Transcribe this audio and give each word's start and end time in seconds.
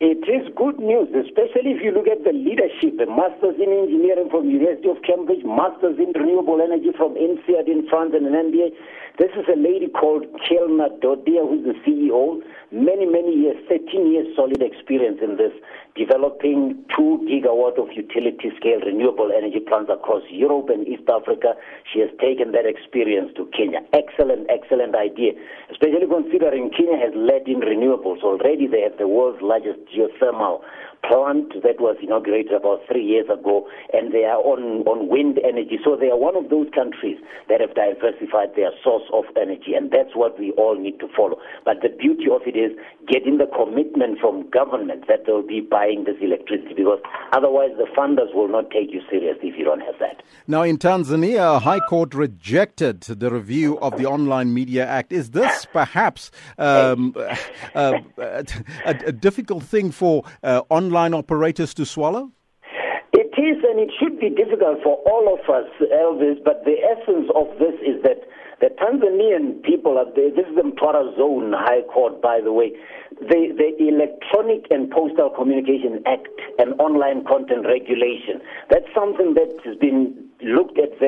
It 0.00 0.24
is 0.24 0.48
good 0.56 0.80
news, 0.80 1.12
especially 1.12 1.76
if 1.76 1.84
you 1.84 1.92
look 1.92 2.08
at 2.08 2.24
the 2.24 2.32
leadership. 2.32 2.96
A 2.96 3.04
master's 3.04 3.60
in 3.60 3.68
engineering 3.68 4.32
from 4.32 4.48
University 4.48 4.88
of 4.88 4.96
Cambridge, 5.04 5.44
master's 5.44 6.00
in 6.00 6.16
renewable 6.16 6.56
energy 6.64 6.88
from 6.96 7.20
INSEAD 7.20 7.68
in 7.68 7.84
France, 7.84 8.16
and 8.16 8.24
an 8.24 8.32
MBA. 8.32 8.72
This 9.20 9.28
is 9.36 9.44
a 9.52 9.60
lady 9.60 9.92
called 9.92 10.24
Kilner 10.48 10.88
Dodia, 11.04 11.44
who's 11.44 11.68
the 11.68 11.76
CEO. 11.84 12.40
Many, 12.72 13.04
many 13.04 13.34
years, 13.34 13.58
13 13.68 14.12
years 14.12 14.30
solid 14.36 14.62
experience 14.62 15.18
in 15.18 15.36
this, 15.36 15.50
developing 15.98 16.78
two 16.94 17.18
gigawatt 17.26 17.74
of 17.82 17.90
utility 17.90 18.54
scale 18.54 18.78
renewable 18.78 19.34
energy 19.34 19.58
plants 19.58 19.90
across 19.90 20.22
Europe 20.30 20.70
and 20.70 20.86
East 20.86 21.02
Africa. 21.10 21.58
She 21.90 21.98
has 21.98 22.10
taken 22.22 22.52
that 22.52 22.70
experience 22.70 23.34
to 23.34 23.50
Kenya. 23.50 23.82
Excellent, 23.92 24.46
excellent 24.46 24.94
idea, 24.94 25.34
especially 25.66 26.06
considering 26.06 26.70
Kenya 26.70 26.94
has 26.94 27.10
led 27.18 27.50
in 27.50 27.58
renewables. 27.58 28.22
Already 28.22 28.68
they 28.70 28.86
have 28.86 28.98
the 29.02 29.08
world's 29.08 29.42
largest 29.42 29.82
geothermal 29.90 30.62
plant 31.10 31.50
that 31.66 31.82
was 31.82 31.98
inaugurated 31.98 32.54
about 32.54 32.86
three 32.86 33.02
years 33.02 33.26
ago, 33.26 33.66
and 33.92 34.14
they 34.14 34.22
are 34.22 34.38
on, 34.38 34.86
on 34.86 35.10
wind 35.10 35.42
energy. 35.42 35.82
So 35.82 35.98
they 35.98 36.06
are 36.06 36.16
one 36.16 36.38
of 36.38 36.48
those 36.50 36.70
countries 36.70 37.18
that 37.50 37.58
have 37.60 37.74
diversified 37.74 38.54
their 38.54 38.70
source 38.86 39.02
of 39.12 39.26
energy, 39.34 39.74
and 39.74 39.90
that's 39.90 40.14
what 40.14 40.38
we 40.38 40.54
all 40.54 40.78
need 40.78 41.02
to 41.02 41.08
follow. 41.10 41.42
But 41.66 41.82
the 41.82 41.90
beauty 41.90 42.30
of 42.30 42.46
it 42.46 42.54
is 42.54 42.70
getting 43.10 43.42
the 43.42 43.50
commitment 43.50 44.22
from 44.22 44.46
government 44.54 45.10
that 45.10 45.26
they'll 45.26 45.42
be 45.42 45.60
buying 45.60 46.06
this 46.06 46.22
electricity, 46.22 46.78
because 46.78 47.02
otherwise 47.34 47.74
the 47.74 47.90
funders 47.90 48.30
will 48.30 48.48
not 48.48 48.70
take 48.70 48.94
you 48.94 49.02
seriously 49.10 49.50
if 49.50 49.58
you 49.58 49.64
don't 49.64 49.82
have 49.82 49.98
that. 49.98 50.22
Now, 50.46 50.62
in 50.62 50.78
Tanzania, 50.78 51.56
a 51.56 51.58
High 51.58 51.80
Court 51.80 52.14
rejected 52.14 53.02
the 53.02 53.30
review 53.30 53.78
of 53.80 53.98
the 53.98 54.06
Online 54.06 54.54
Media 54.54 54.86
Act. 54.86 55.12
Is 55.12 55.30
this 55.30 55.66
perhaps 55.72 56.30
um, 56.58 57.14
uh, 57.74 57.98
a, 58.16 58.44
a, 58.86 59.12
difficult 59.12 59.64
thing 59.64 59.90
for 59.90 60.24
uh, 60.42 60.62
online 60.68 60.99
online 61.00 61.14
operators 61.14 61.72
to 61.74 61.86
swallow? 61.86 62.30
It 63.12 63.32
is, 63.38 63.56
and 63.64 63.80
it 63.80 63.90
should 63.98 64.20
be 64.20 64.28
difficult 64.28 64.82
for 64.84 64.96
all 65.08 65.32
of 65.32 65.40
us, 65.48 65.68
Elvis, 65.80 66.36
but 66.44 66.64
the 66.64 66.76
essence 66.84 67.28
of 67.34 67.46
this 67.58 67.74
is 67.80 68.02
that 68.02 68.20
the 68.60 68.68
Tanzanian 68.76 69.62
people, 69.62 69.96
are, 69.96 70.04
this 70.04 70.46
is 70.46 70.54
the 70.54 70.62
Mtwara 70.62 71.16
Zone 71.16 71.52
High 71.56 71.82
Court, 71.92 72.20
by 72.20 72.40
the 72.44 72.52
way, 72.52 72.72
the, 73.18 73.56
the 73.56 73.88
Electronic 73.88 74.66
and 74.70 74.90
Postal 74.90 75.30
Communication 75.30 76.02
Act 76.06 76.28
and 76.58 76.78
online 76.78 77.24
content 77.24 77.64
regulation, 77.66 78.40
that's 78.68 78.88
something 78.94 79.34
that 79.34 79.56
has 79.64 79.76
been 79.76 80.12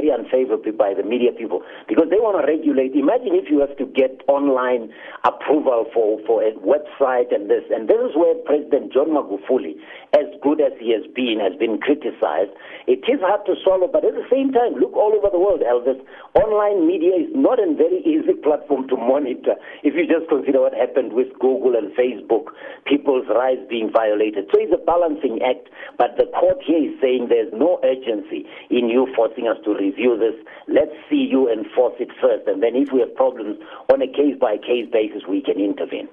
very 0.00 0.08
unfavorably 0.08 0.72
by 0.72 0.94
the 0.96 1.02
media 1.04 1.32
people 1.32 1.60
because 1.88 2.08
they 2.08 2.16
want 2.16 2.40
to 2.40 2.44
regulate. 2.48 2.96
Imagine 2.96 3.36
if 3.36 3.52
you 3.52 3.60
have 3.60 3.76
to 3.76 3.84
get 3.84 4.24
online 4.28 4.88
approval 5.28 5.84
for, 5.92 6.16
for 6.24 6.40
a 6.40 6.56
website 6.64 7.28
and 7.34 7.50
this. 7.52 7.64
And 7.68 7.84
this 7.84 8.00
is 8.00 8.16
where 8.16 8.32
President 8.48 8.92
John 8.92 9.12
Magufuli, 9.12 9.76
as 10.16 10.24
good 10.40 10.60
as 10.64 10.72
he 10.80 10.96
has 10.96 11.04
been, 11.12 11.36
has 11.36 11.52
been 11.60 11.76
criticized. 11.76 12.56
It 12.88 13.04
is 13.04 13.20
hard 13.20 13.44
to 13.44 13.54
swallow, 13.60 13.88
but 13.92 14.04
at 14.04 14.16
the 14.16 14.24
same 14.32 14.52
time, 14.56 14.80
look 14.80 14.96
all 14.96 15.12
over 15.12 15.28
the 15.28 15.38
world, 15.38 15.60
Elvis. 15.60 16.00
Online 16.32 16.86
media 16.86 17.20
is 17.20 17.28
not 17.36 17.60
a 17.60 17.68
very 17.76 18.00
easy 18.08 18.32
platform 18.40 18.88
to 18.88 18.96
monitor. 18.96 19.60
If 19.84 19.92
you 19.92 20.08
just 20.08 20.30
consider 20.32 20.64
what 20.64 20.72
happened 20.72 21.12
with 21.12 21.28
Google 21.38 21.76
and 21.76 21.92
Facebook, 21.92 22.54
people's 22.86 23.28
rights 23.28 23.60
being 23.68 23.92
violated. 23.92 24.48
So 24.48 24.56
it's 24.62 24.72
a 24.72 24.80
balancing 24.80 25.42
act, 25.44 25.68
but 25.98 26.16
the 26.16 26.30
court 26.32 26.64
here 26.64 26.88
is 26.88 26.96
saying 27.02 27.28
there's 27.28 27.52
no 27.52 27.78
urgency 27.84 28.46
in 28.70 28.88
you 28.88 29.10
forcing 29.14 29.48
us 29.48 29.58
to 29.64 29.74
review 29.90 30.18
this. 30.18 30.34
Let's 30.68 30.92
see 31.08 31.28
you 31.30 31.50
enforce 31.50 31.94
it 31.98 32.10
first, 32.20 32.46
and 32.46 32.62
then 32.62 32.74
if 32.74 32.92
we 32.92 33.00
have 33.00 33.14
problems 33.14 33.58
on 33.92 34.02
a 34.02 34.06
case 34.06 34.36
by 34.40 34.56
case 34.56 34.88
basis, 34.92 35.22
we 35.28 35.42
can 35.42 35.58
intervene. 35.58 36.08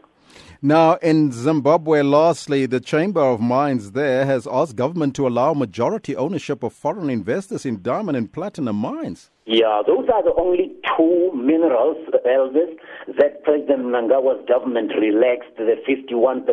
Now, 0.61 0.95
in 0.95 1.31
Zimbabwe, 1.31 2.01
lastly, 2.01 2.65
the 2.65 2.79
Chamber 2.79 3.21
of 3.21 3.39
Mines 3.39 3.91
there 3.91 4.25
has 4.25 4.47
asked 4.47 4.75
government 4.75 5.15
to 5.15 5.27
allow 5.27 5.53
majority 5.53 6.15
ownership 6.15 6.63
of 6.63 6.73
foreign 6.73 7.09
investors 7.09 7.65
in 7.65 7.81
diamond 7.81 8.17
and 8.17 8.31
platinum 8.31 8.77
mines. 8.77 9.29
Yeah, 9.47 9.79
those 9.87 10.03
are 10.11 10.19
the 10.27 10.35
only 10.35 10.75
two 10.91 11.31
minerals, 11.31 11.95
Elvis, 12.27 12.75
that 13.15 13.47
President 13.47 13.79
Mnangagwa's 13.79 14.43
government 14.43 14.91
relaxed 14.99 15.55
the 15.55 15.79
51% 15.87 16.43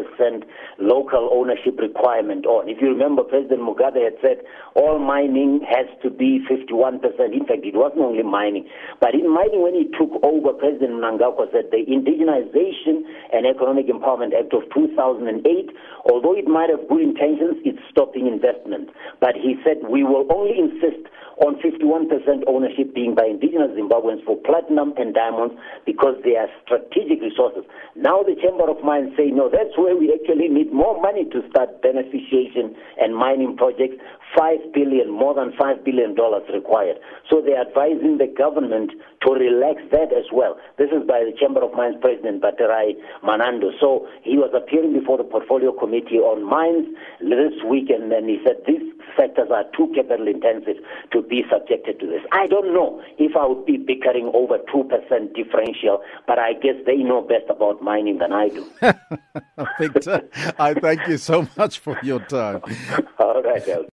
local 0.78 1.28
ownership 1.34 1.74
requirement 1.82 2.46
on. 2.46 2.68
If 2.68 2.78
you 2.80 2.94
remember, 2.94 3.24
President 3.26 3.66
Mugabe 3.66 3.98
had 3.98 4.14
said 4.22 4.46
all 4.78 5.02
mining 5.02 5.66
has 5.66 5.90
to 6.06 6.08
be 6.08 6.46
51%. 6.46 7.02
In 7.34 7.42
fact, 7.50 7.66
it 7.66 7.74
wasn't 7.74 8.06
only 8.06 8.22
mining. 8.22 8.70
But 9.00 9.18
in 9.18 9.26
mining, 9.26 9.66
when 9.66 9.74
he 9.74 9.90
took 9.90 10.14
over, 10.22 10.54
President 10.54 10.94
Mnangagwa 11.02 11.50
said 11.50 11.74
the 11.74 11.82
Indigenization 11.82 13.02
and 13.34 13.42
Economic 13.42 13.90
Empowerment 13.90 14.38
Act 14.38 14.54
of 14.54 14.70
2008, 14.70 15.34
although 16.06 16.38
it 16.38 16.46
might 16.46 16.70
have 16.70 16.86
good 16.86 17.02
intentions, 17.02 17.58
it's 17.66 17.82
stopping 17.90 18.30
investment. 18.30 18.94
But 19.18 19.34
he 19.34 19.58
said 19.66 19.82
we 19.90 20.06
will 20.06 20.30
only 20.30 20.62
insist 20.62 21.10
51% 21.84 22.44
ownership 22.48 22.94
being 22.94 23.14
by 23.14 23.26
indigenous 23.26 23.70
Zimbabweans 23.76 24.24
for 24.24 24.36
platinum 24.36 24.94
and 24.96 25.14
diamonds 25.14 25.54
because 25.84 26.16
they 26.24 26.36
are 26.36 26.48
strategic 26.64 27.20
resources. 27.20 27.64
Now 27.94 28.22
the 28.22 28.36
Chamber 28.40 28.68
of 28.70 28.82
Mines 28.82 29.12
say, 29.16 29.28
no, 29.28 29.48
that's 29.48 29.76
where 29.76 29.96
we 29.96 30.12
actually 30.12 30.48
need 30.48 30.72
more 30.72 31.00
money 31.00 31.24
to 31.30 31.42
start 31.50 31.82
beneficiation 31.82 32.74
and 32.98 33.14
mining 33.16 33.56
projects. 33.56 33.96
Five 34.36 34.58
billion, 34.72 35.10
more 35.10 35.34
than 35.34 35.52
five 35.56 35.84
billion 35.84 36.14
dollars 36.14 36.42
required. 36.52 36.96
So 37.30 37.40
they're 37.40 37.60
advising 37.60 38.18
the 38.18 38.26
government 38.26 38.90
to 39.22 39.30
relax 39.30 39.82
that 39.92 40.10
as 40.10 40.26
well. 40.32 40.58
This 40.76 40.90
is 40.90 41.06
by 41.06 41.22
the 41.22 41.36
Chamber 41.38 41.62
of 41.62 41.72
Mines 41.74 41.96
President 42.00 42.42
Batirai 42.42 42.98
Manhando. 43.22 43.70
So 43.78 44.08
he 44.22 44.36
was 44.36 44.50
appearing 44.50 44.92
before 44.92 45.18
the 45.18 45.24
Portfolio 45.24 45.70
Committee 45.70 46.18
on 46.18 46.42
Mines 46.42 46.88
this 47.20 47.54
week 47.68 47.90
and 47.90 48.10
then 48.10 48.26
he 48.26 48.40
said 48.44 48.56
these 48.66 48.93
sectors 49.16 49.48
are 49.50 49.64
too 49.76 49.92
capital 49.94 50.28
intensive 50.28 50.76
to 51.12 51.22
be 51.22 51.42
subjected 51.50 52.00
to 52.00 52.06
this. 52.06 52.22
I 52.32 52.46
don't 52.46 52.72
know 52.72 53.02
if 53.18 53.36
I 53.36 53.46
would 53.46 53.66
be 53.66 53.76
bickering 53.76 54.30
over 54.34 54.58
2% 54.58 55.34
differential, 55.34 56.02
but 56.26 56.38
I 56.38 56.54
guess 56.54 56.76
they 56.86 56.96
know 56.96 57.22
best 57.22 57.48
about 57.50 57.82
mining 57.82 58.18
than 58.18 58.32
I 58.32 58.48
do. 58.48 58.66
Victor, 59.78 60.28
uh, 60.36 60.52
I 60.58 60.74
thank 60.74 61.06
you 61.08 61.18
so 61.18 61.46
much 61.56 61.78
for 61.78 61.98
your 62.02 62.20
time. 62.20 62.62
All 63.18 63.42
right, 63.42 63.86